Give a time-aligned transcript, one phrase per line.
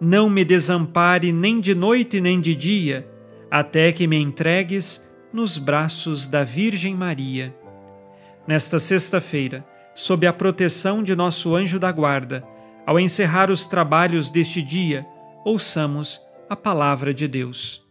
[0.00, 3.06] não me desampare nem de noite nem de dia,
[3.50, 7.54] até que me entregues nos braços da Virgem Maria.
[8.46, 12.42] Nesta sexta-feira, sob a proteção de nosso anjo da guarda,
[12.86, 15.06] ao encerrar os trabalhos deste dia,
[15.44, 17.86] ouçamos a palavra de Deus.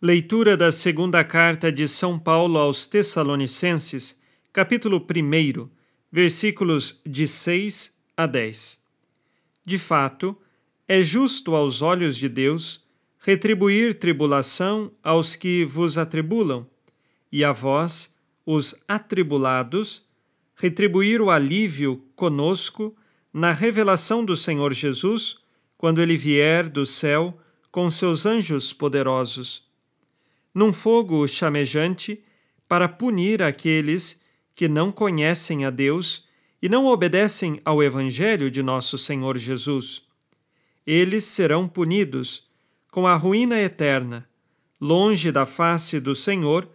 [0.00, 4.20] Leitura da segunda carta de São Paulo aos Tessalonicenses,
[4.52, 5.68] capítulo 1,
[6.10, 8.82] versículos de 6 a 10.
[9.64, 10.36] De fato,
[10.88, 12.82] é justo aos olhos de Deus
[13.18, 16.66] retribuir tribulação aos que vos atribulam,
[17.30, 20.04] e a vós, os atribulados,
[20.56, 22.94] retribuir o alívio conosco
[23.32, 25.38] na revelação do Senhor Jesus,
[25.78, 27.38] quando ele vier do céu
[27.70, 29.66] com seus anjos poderosos,
[30.54, 32.22] num fogo chamejante,
[32.68, 34.20] para punir aqueles
[34.54, 36.26] que não conhecem a Deus
[36.60, 40.02] e não obedecem ao Evangelho de nosso Senhor Jesus.
[40.86, 42.50] Eles serão punidos
[42.90, 44.28] com a ruína eterna,
[44.80, 46.68] longe da face do Senhor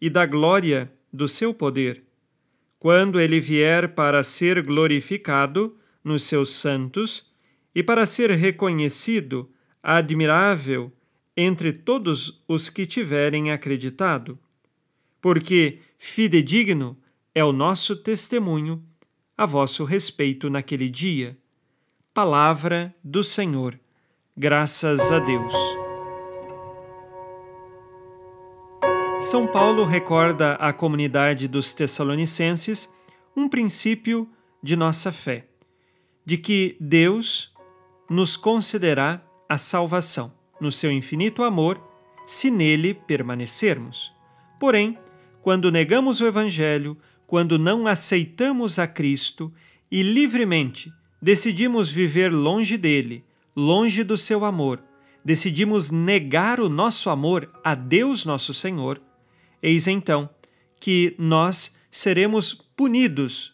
[0.00, 2.02] e da glória do seu poder.
[2.78, 7.30] Quando ele vier para ser glorificado nos seus santos
[7.74, 9.50] e para ser reconhecido,
[9.82, 10.92] admirável,
[11.36, 14.38] entre todos os que tiverem acreditado.
[15.20, 16.98] Porque fidedigno
[17.34, 18.82] é o nosso testemunho
[19.36, 21.38] a vosso respeito naquele dia.
[22.12, 23.78] Palavra do Senhor.
[24.36, 25.54] Graças a Deus.
[29.20, 32.92] São Paulo recorda à comunidade dos Tessalonicenses
[33.36, 34.28] um princípio
[34.60, 35.46] de nossa fé,
[36.24, 37.54] de que Deus
[38.10, 41.80] nos concederá a salvação, no seu infinito amor,
[42.26, 44.12] se nele permanecermos.
[44.58, 44.98] Porém,
[45.40, 49.54] quando negamos o Evangelho, quando não aceitamos a Cristo
[49.88, 54.82] e livremente decidimos viver longe dele, longe do seu amor,
[55.24, 59.00] decidimos negar o nosso amor a Deus nosso Senhor,
[59.62, 60.28] eis então
[60.78, 63.52] que nós seremos punidos.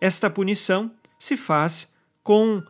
[0.00, 2.62] Esta punição se faz com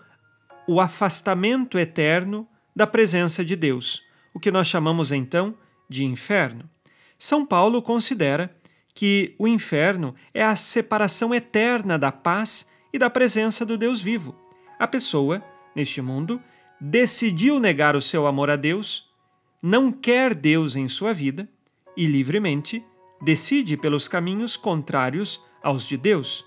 [0.67, 4.03] o afastamento eterno da presença de Deus,
[4.33, 5.55] o que nós chamamos então
[5.89, 6.71] de inferno.
[7.19, 8.55] São Paulo considera
[8.95, 14.37] que o inferno é a separação eterna da paz e da presença do Deus vivo.
[14.79, 16.43] A pessoa, neste mundo,
[16.81, 19.09] decidiu negar o seu amor a Deus,
[19.63, 21.49] não quer Deus em sua vida
[21.97, 22.85] e livremente
[23.21, 26.45] decide pelos caminhos contrários aos de Deus.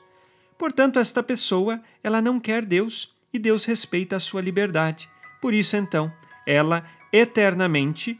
[0.57, 5.09] Portanto, esta pessoa, ela não quer Deus e Deus respeita a sua liberdade.
[5.41, 6.11] Por isso, então,
[6.47, 8.19] ela eternamente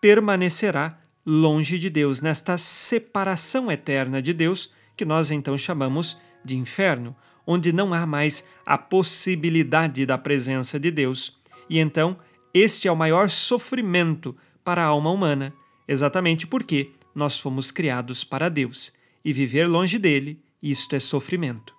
[0.00, 7.16] permanecerá longe de Deus, nesta separação eterna de Deus, que nós então chamamos de inferno,
[7.46, 11.38] onde não há mais a possibilidade da presença de Deus.
[11.68, 12.16] E então,
[12.52, 15.52] este é o maior sofrimento para a alma humana,
[15.86, 18.92] exatamente porque nós fomos criados para Deus
[19.24, 21.74] e viver longe dele, isto é sofrimento.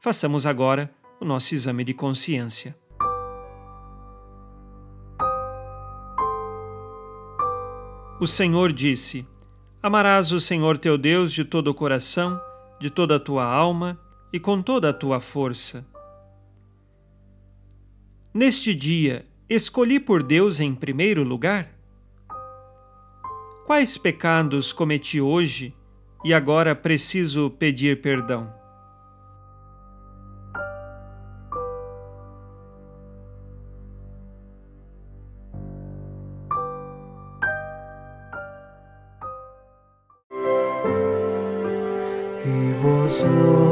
[0.00, 2.76] Façamos agora o nosso exame de consciência.
[8.20, 9.26] O Senhor disse:
[9.82, 12.40] Amarás o Senhor teu Deus de todo o coração,
[12.80, 13.98] de toda a tua alma
[14.32, 15.86] e com toda a tua força.
[18.32, 21.82] Neste dia, escolhi por Deus em primeiro lugar?
[23.72, 25.74] quais pecados cometi hoje
[26.22, 28.52] e agora preciso pedir perdão?
[42.44, 43.71] E vós, ó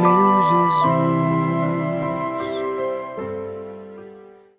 [0.00, 1.27] meu Jesus.